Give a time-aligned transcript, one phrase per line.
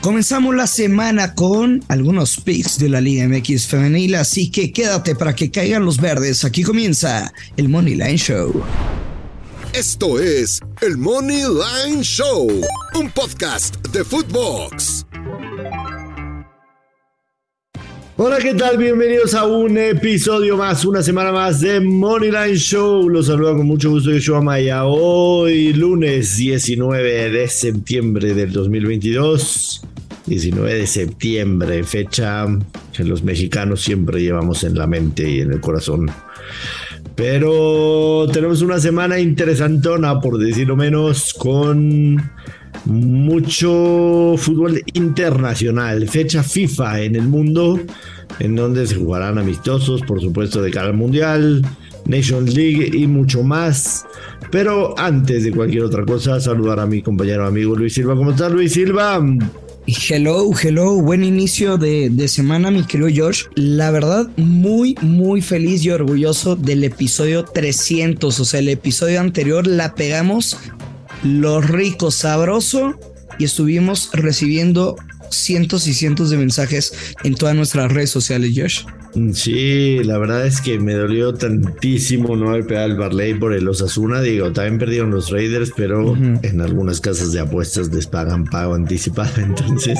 [0.00, 5.34] Comenzamos la semana con algunos picks de la Liga MX femenil, así que quédate para
[5.34, 6.42] que caigan los verdes.
[6.46, 8.62] Aquí comienza el Money Line Show.
[9.74, 12.48] Esto es el Money Line Show,
[12.94, 15.04] un podcast de Footbox.
[18.16, 18.78] Hola, ¿qué tal?
[18.78, 23.06] Bienvenidos a un episodio más, una semana más de Moneyline Show.
[23.08, 24.86] Los saludo con mucho gusto, Yoshua Maya.
[24.86, 29.82] Hoy, lunes 19 de septiembre del 2022.
[30.30, 32.46] 19 de septiembre, fecha
[32.92, 36.08] que los mexicanos siempre llevamos en la mente y en el corazón.
[37.16, 42.30] Pero tenemos una semana interesantona, por decirlo menos, con
[42.84, 47.80] mucho fútbol internacional, fecha FIFA en el mundo,
[48.38, 51.66] en donde se jugarán amistosos, por supuesto, de cara al Mundial,
[52.06, 54.06] Nations League y mucho más.
[54.52, 58.14] Pero antes de cualquier otra cosa, saludar a mi compañero amigo Luis Silva.
[58.14, 59.20] ¿Cómo estás, Luis Silva?
[59.86, 63.44] Hello, hello, buen inicio de, de, semana, mi querido George.
[63.54, 68.38] La verdad, muy, muy feliz y orgulloso del episodio 300.
[68.38, 70.58] O sea, el episodio anterior la pegamos
[71.22, 72.94] lo rico, sabroso
[73.38, 74.96] y estuvimos recibiendo
[75.30, 76.92] cientos y cientos de mensajes
[77.24, 78.84] en todas nuestras redes sociales, Josh.
[79.34, 83.66] Sí, la verdad es que me dolió tantísimo no haber pegado el Barley por el
[83.68, 84.20] Osasuna.
[84.20, 89.30] Digo, también perdieron los Raiders, pero en algunas casas de apuestas les pagan pago anticipado.
[89.42, 89.98] Entonces,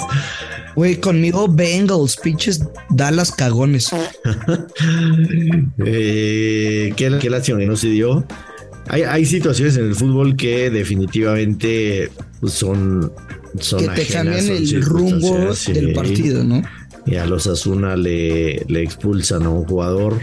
[0.77, 3.91] güey, conmigo Bengals, pinches Dallas cagones.
[5.85, 8.25] eh, ¿qué, ¿Qué lástima no se dio?
[8.89, 12.11] Hay, situaciones en el fútbol que definitivamente
[12.45, 13.13] son,
[13.61, 16.63] son que te cambian el rumbo del partido, ¿no?
[17.07, 20.19] Y a los Asuna le, le expulsan a un jugador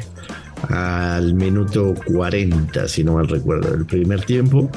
[0.70, 4.70] al minuto 40, si no mal recuerdo, del primer tiempo.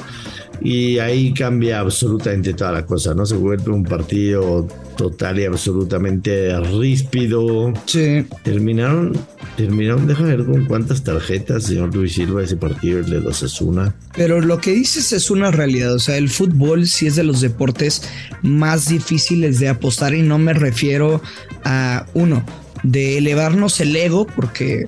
[0.63, 3.25] Y ahí cambia absolutamente toda la cosa, ¿no?
[3.25, 7.73] Se vuelve un partido total y absolutamente ríspido.
[7.85, 8.25] Sí.
[8.43, 9.17] Terminaron,
[9.57, 13.95] terminaron, déjame ver con cuántas tarjetas, señor Luis Silva, ese partido, el de los Asuna.
[14.15, 17.41] Pero lo que dices es una realidad, o sea, el fútbol sí es de los
[17.41, 18.03] deportes
[18.43, 21.21] más difíciles de apostar y no me refiero
[21.63, 22.45] a uno,
[22.83, 24.87] de elevarnos el ego, porque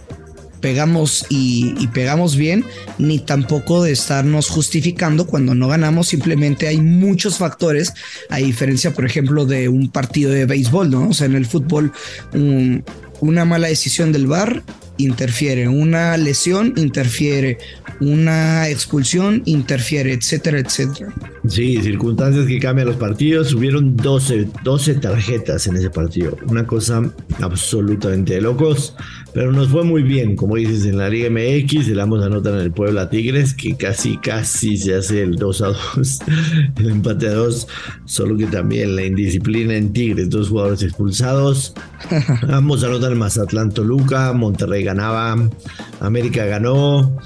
[0.63, 2.63] pegamos y, pegamos bien,
[2.97, 6.07] ni tampoco de estarnos justificando cuando no ganamos.
[6.07, 7.93] Simplemente hay muchos factores,
[8.29, 11.09] a diferencia, por ejemplo, de un partido de béisbol, ¿no?
[11.09, 11.91] O sea, en el fútbol,
[13.19, 14.63] una mala decisión del VAR
[14.97, 17.57] interfiere, una lesión interfiere,
[17.99, 21.13] una expulsión interfiere, etcétera, etcétera.
[21.47, 23.53] Sí, circunstancias que cambian los partidos.
[23.53, 26.37] Hubieron 12, 12 tarjetas en ese partido.
[26.47, 27.01] Una cosa
[27.41, 28.95] absolutamente de locos,
[29.33, 30.35] pero nos fue muy bien.
[30.35, 33.75] Como dices, en la Liga MX, le damos la nota en el Puebla Tigres, que
[33.75, 36.19] casi, casi se hace el 2 a 2,
[36.77, 37.67] el empate a 2,
[38.05, 41.73] solo que también la indisciplina en Tigres, dos jugadores expulsados.
[42.47, 45.35] Vamos a anotar en Mazatlán Toluca, Monterrey ganaba,
[45.99, 47.17] América ganó.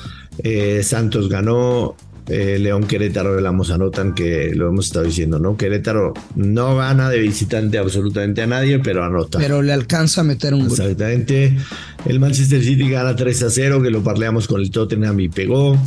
[0.43, 1.95] Eh, Santos ganó,
[2.29, 5.55] eh, León Querétaro la anotan que lo hemos estado diciendo, ¿no?
[5.55, 9.39] Querétaro no gana de visitante absolutamente a nadie, pero anota.
[9.39, 10.71] Pero le alcanza a meter un gol.
[10.71, 11.57] Exactamente.
[12.05, 15.77] El Manchester City gana 3 a 0, que lo parleamos con el Tottenham y pegó.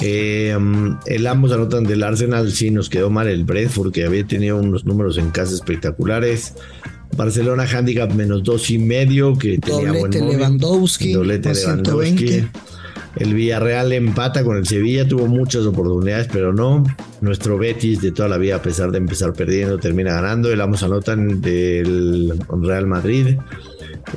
[0.00, 0.56] Eh,
[1.06, 4.84] el ambos anotan del Arsenal, sí nos quedó mal el Brentford, que había tenido unos
[4.84, 6.54] números en casa espectaculares.
[7.16, 12.44] Barcelona handicap menos dos y medio, que tenía buen Lewandowski, Doblete Lewandowski.
[13.16, 16.84] El Villarreal empata con el Sevilla, tuvo muchas oportunidades, pero no.
[17.20, 20.52] Nuestro Betis de toda la vida, a pesar de empezar perdiendo, termina ganando.
[20.52, 23.36] El Amos anotan del Real Madrid.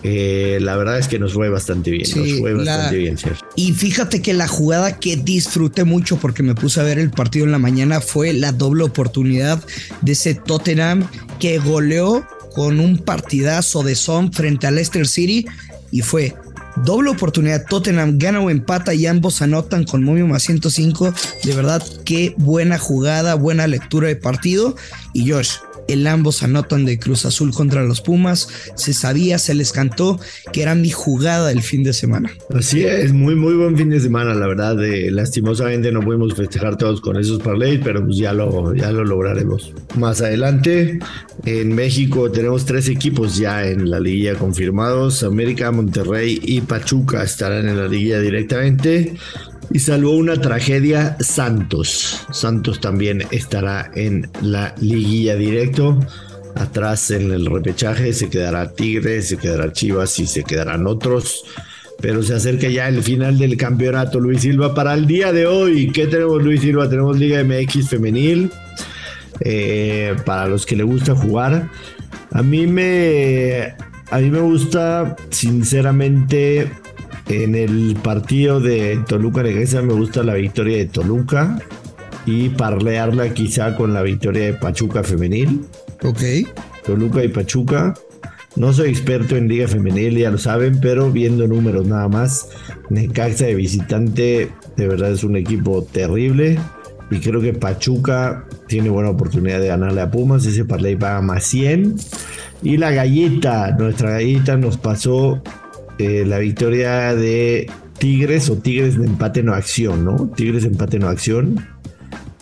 [0.04, 2.08] Eh, la verdad es que nos fue bastante bien.
[2.16, 3.18] nos fue bastante bien,
[3.56, 7.46] Y fíjate que la jugada que disfruté mucho porque me puse a ver el partido
[7.46, 9.64] en la mañana fue la doble oportunidad
[10.02, 11.08] de ese Tottenham
[11.40, 15.46] que goleó con un partidazo de son frente al Leicester City
[15.92, 16.36] y fue
[16.84, 21.14] Doble oportunidad, Tottenham gana o empata y ambos anotan con Momio más 105.
[21.44, 24.76] De verdad, qué buena jugada, buena lectura de partido.
[25.14, 25.56] Y Josh,
[25.88, 28.48] el ambos anotan de Cruz Azul contra los Pumas.
[28.76, 30.20] Se sabía, se les cantó
[30.52, 32.32] que era mi jugada el fin de semana.
[32.54, 34.78] Así es, muy, muy buen fin de semana, la verdad.
[35.12, 39.74] lastimosamente no pudimos festejar todos con esos parlays, pero pues ya lo, ya lo lograremos.
[39.96, 41.00] Más adelante,
[41.46, 45.24] en México tenemos tres equipos ya en la liguilla confirmados.
[45.24, 49.14] América, Monterrey y Pachuca estarán en la liguilla directamente.
[49.72, 52.26] Y salvo una tragedia, Santos.
[52.32, 56.00] Santos también estará en la liguilla directo.
[56.56, 61.44] Atrás en el repechaje se quedará Tigres, se quedará Chivas y se quedarán otros.
[62.00, 65.92] Pero se acerca ya el final del campeonato, Luis Silva, para el día de hoy.
[65.92, 66.90] ¿Qué tenemos, Luis Silva?
[66.90, 68.52] Tenemos Liga MX femenil.
[69.42, 71.70] Eh, para los que le gusta jugar.
[72.32, 73.76] A mí me,
[74.10, 76.72] a mí me gusta, sinceramente,
[77.30, 81.60] en el partido de Toluca Necaxa me gusta la victoria de Toluca
[82.26, 85.66] y parlearla quizá con la victoria de Pachuca femenil.
[86.04, 86.22] Ok.
[86.86, 87.94] Toluca y Pachuca.
[88.56, 92.50] No soy experto en liga femenil, ya lo saben, pero viendo números nada más,
[92.90, 96.58] Necaxa de visitante de verdad es un equipo terrible
[97.12, 101.44] y creo que Pachuca tiene buena oportunidad de ganarle a Pumas, ese parlay paga más
[101.46, 101.96] 100
[102.64, 105.42] y la galleta, nuestra galleta nos pasó
[105.98, 110.30] eh, la victoria de Tigres o Tigres de empate no acción, ¿no?
[110.36, 111.66] Tigres de empate no acción.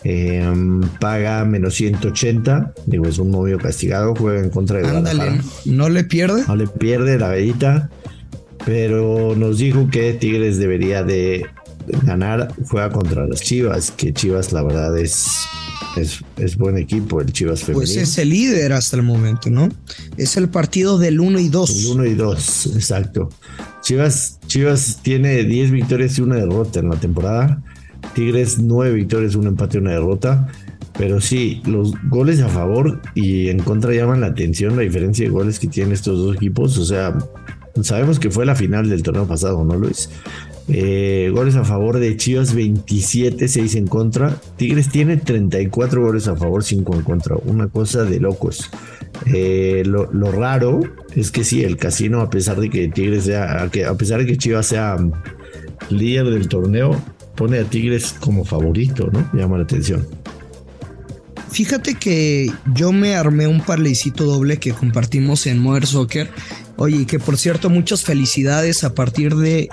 [0.04, 2.74] Em, paga menos 180.
[2.86, 4.14] Digo, es un novio castigado.
[4.14, 6.44] Juega en contra de Ándale, no le pierde.
[6.46, 7.90] No le pierde la gallita.
[8.64, 11.46] Pero nos dijo que Tigres debería de
[12.04, 12.52] ganar.
[12.68, 13.90] Juega contra las Chivas.
[13.90, 15.26] Que Chivas, la verdad, es
[15.96, 17.80] es, buen equipo el Chivas femenino.
[17.80, 19.68] Pues es el líder hasta el momento, ¿no?
[20.16, 21.70] Es el partido del 1 y 2.
[21.70, 23.30] El 1 y 2, exacto.
[23.82, 27.62] Chivas, Chivas tiene 10 victorias y una derrota en la temporada.
[28.14, 30.48] Tigres 9 victorias, un empate y una derrota.
[30.98, 35.30] Pero sí, los goles a favor y en contra llaman la atención la diferencia de
[35.30, 36.78] goles que tienen estos dos equipos.
[36.78, 37.16] O sea,
[37.82, 40.08] sabemos que fue la final del torneo pasado, ¿no, Luis?
[40.68, 44.40] Eh, goles a favor de Chivas 27, 6 en contra.
[44.56, 47.36] Tigres tiene 34 goles a favor, 5 en contra.
[47.44, 48.70] Una cosa de locos.
[49.26, 50.80] Eh, lo, raro
[51.14, 54.36] es que sí, el casino, a pesar de que Tigres sea, a pesar de que
[54.36, 55.12] Chivas sea mm,
[55.90, 57.00] líder del torneo,
[57.36, 59.30] pone a Tigres como favorito, ¿no?
[59.32, 60.06] Llama la atención.
[61.50, 66.28] Fíjate que yo me armé un parlecito doble que compartimos en Modern Soccer.
[66.76, 69.70] Oye, que por cierto, muchas felicidades a partir de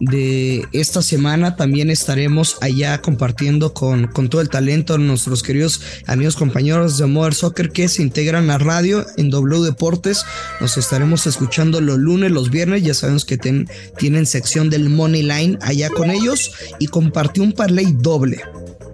[0.00, 6.36] de esta semana también estaremos allá compartiendo con, con, todo el talento nuestros queridos amigos
[6.36, 10.24] compañeros de Modern Soccer que se integran a radio en W Deportes.
[10.60, 12.82] Nos estaremos escuchando los lunes, los viernes.
[12.82, 17.92] Ya sabemos que tienen sección del Money Line allá con ellos y compartí un parlay
[17.92, 18.40] doble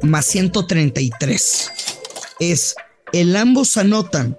[0.03, 1.71] más 133.
[2.41, 2.75] Es
[3.13, 4.39] el ambos anotan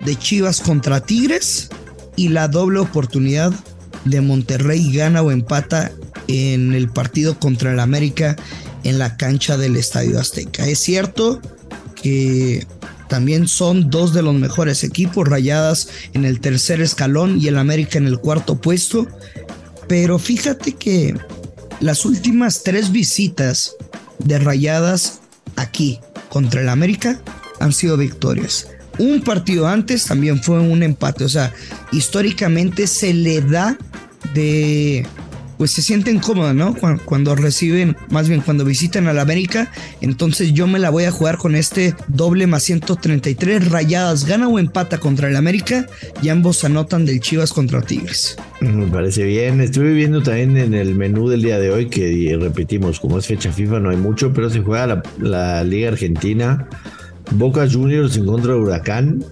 [0.00, 1.68] de Chivas contra Tigres
[2.16, 3.52] y la doble oportunidad
[4.06, 5.92] de Monterrey gana o empata
[6.28, 8.36] en el partido contra el América
[8.84, 10.66] en la cancha del Estadio Azteca.
[10.66, 11.40] Es cierto
[12.00, 12.66] que
[13.08, 17.98] también son dos de los mejores equipos, Rayadas en el tercer escalón y el América
[17.98, 19.06] en el cuarto puesto,
[19.88, 21.16] pero fíjate que
[21.80, 23.76] las últimas tres visitas
[24.18, 25.20] de Rayadas
[25.56, 27.20] aquí contra el América
[27.60, 28.68] han sido victorias.
[28.98, 31.52] Un partido antes también fue un empate, o sea,
[31.92, 33.78] históricamente se le da
[34.34, 35.06] de
[35.56, 36.74] pues se sienten cómodas, ¿no?
[37.04, 41.10] Cuando, reciben, más bien cuando visitan a la América, entonces yo me la voy a
[41.10, 45.86] jugar con este doble más 133 rayadas, gana o empata contra el América
[46.22, 48.36] y ambos anotan del Chivas contra Tigres.
[48.60, 53.00] Me parece bien, estuve viendo también en el menú del día de hoy que repetimos,
[53.00, 56.68] como es fecha FIFA no hay mucho, pero se juega la, la Liga Argentina,
[57.32, 59.24] Boca Juniors en contra de Huracán,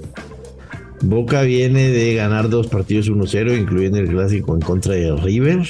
[1.05, 5.61] Boca viene de ganar dos partidos 1-0, incluyendo el clásico en contra de River.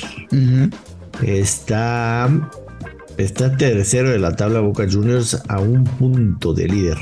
[1.22, 2.50] Está,
[3.16, 6.98] está tercero de la tabla Boca Juniors a un punto de líder.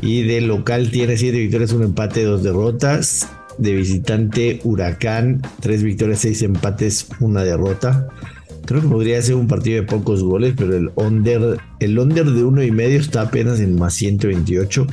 [0.00, 3.28] Y de local tiene siete victorias, un empate, dos derrotas.
[3.58, 8.08] De visitante Huracán, tres victorias, seis empates, una derrota.
[8.64, 12.44] Creo que podría ser un partido de pocos goles, pero el under, el under de
[12.44, 14.86] uno y medio está apenas en más 128.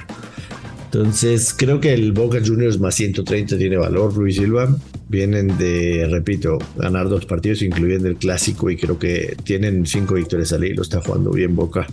[0.91, 4.75] Entonces, creo que el Boca Juniors más 130 tiene valor, Luis Silva.
[5.07, 10.51] Vienen de, repito, ganar dos partidos, incluyendo el clásico, y creo que tienen cinco victorias
[10.51, 10.81] al hilo.
[10.81, 11.85] Está jugando bien Boca,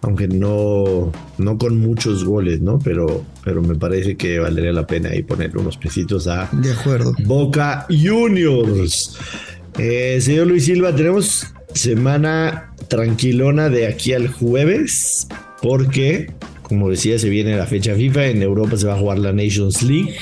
[0.00, 2.78] aunque no, no con muchos goles, ¿no?
[2.78, 7.12] Pero, pero me parece que valdría la pena ahí poner unos pesitos a de acuerdo.
[7.26, 9.18] Boca Juniors.
[9.76, 15.28] Eh, señor Luis Silva, tenemos semana tranquilona de aquí al jueves,
[15.60, 16.32] porque
[16.68, 18.26] como decía, se viene la fecha FIFA.
[18.26, 20.14] En Europa se va a jugar la Nations League.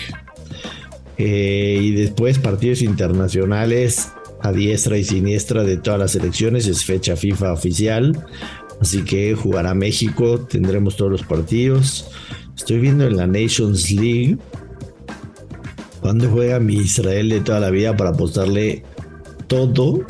[1.19, 4.09] Eh, y después partidos internacionales
[4.43, 6.67] a diestra y siniestra de todas las selecciones.
[6.67, 8.25] Es fecha FIFA oficial.
[8.81, 10.41] Así que jugará México.
[10.41, 12.11] Tendremos todos los partidos.
[12.57, 14.39] Estoy viendo en la Nations League.
[16.01, 18.85] Cuando juega mi Israel de toda la vida para apostarle
[19.49, 20.07] todo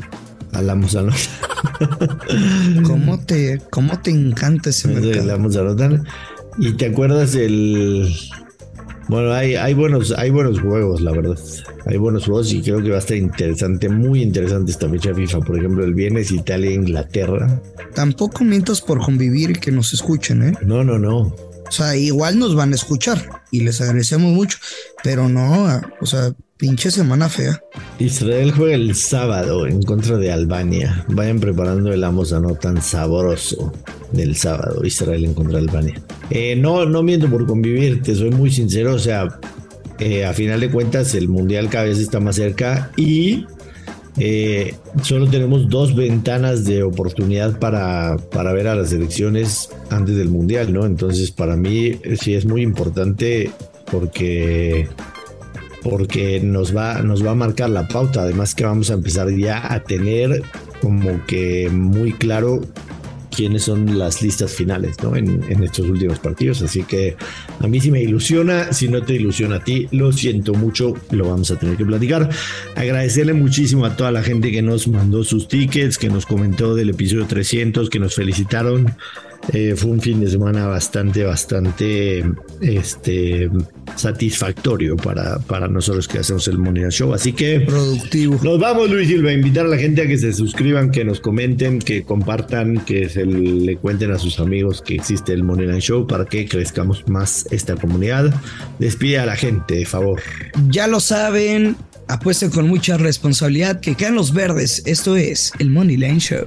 [0.53, 1.19] a la Mozanotan.
[2.85, 5.27] ¿Cómo te, ¿Cómo te encanta ese mercado?
[5.27, 6.05] La
[6.59, 8.15] Y te acuerdas el...
[9.09, 11.39] Bueno, hay, hay, buenos, hay buenos juegos, la verdad.
[11.87, 15.41] Hay buenos juegos y creo que va a estar interesante, muy interesante esta fecha FIFA.
[15.41, 17.63] Por ejemplo, el viernes Italia-Inglaterra.
[17.95, 20.53] Tampoco mientas por convivir y que nos escuchen, ¿eh?
[20.63, 21.33] No, no, no.
[21.69, 24.59] O sea, igual nos van a escuchar y les agradecemos mucho,
[25.03, 27.61] pero no, o sea, pinche semana fea.
[27.99, 31.05] Israel juega el sábado en contra de Albania.
[31.09, 33.73] Vayan preparando el amos no tan sabroso
[34.13, 36.03] del sábado, Israel en contra de Albania.
[36.31, 39.39] Eh, no, no miento por convivir, te soy muy sincero, o sea,
[39.99, 43.47] eh, a final de cuentas el mundial cada vez está más cerca y
[44.19, 50.31] eh, solo tenemos dos ventanas de oportunidad para, para, ver a las elecciones antes del
[50.31, 50.87] Mundial, ¿no?
[50.87, 53.51] Entonces, para mí sí es muy importante
[53.91, 54.89] porque,
[55.89, 58.23] porque nos, va, nos va a marcar la pauta.
[58.23, 60.43] Además que vamos a empezar ya a tener
[60.81, 62.61] como que muy claro
[63.31, 65.15] quiénes son las listas finales ¿no?
[65.15, 66.61] en, en, estos últimos partidos.
[66.63, 67.17] Así que
[67.61, 68.73] a mí sí me ilusiona.
[68.73, 70.95] Si no te ilusiona a ti, lo siento mucho.
[71.11, 72.31] Lo vamos a tener que platicar.
[72.75, 76.91] Agradecerle muchísimo a toda la gente que nos mandó sus tickets, que nos comentó del
[76.91, 78.93] episodio 300, que nos felicitaron.
[79.53, 82.25] Eh, fue un fin de semana bastante, bastante
[82.61, 83.49] este,
[83.95, 87.15] satisfactorio para, para nosotros que hacemos el Money Show.
[87.15, 88.41] Así que productivo.
[88.43, 91.79] Nos vamos, Luis Silva, invitar a la gente a que se suscriban, que nos comenten,
[91.79, 96.25] que compartan, que se le cuenten a sus amigos que existe el Money Show para
[96.25, 98.35] que crezcamos más esta comunidad.
[98.79, 100.21] Despide a la gente, de favor.
[100.69, 101.77] Ya lo saben,
[102.09, 104.83] apuesten con mucha responsabilidad que caen los verdes.
[104.87, 106.47] Esto es el Money Line Show.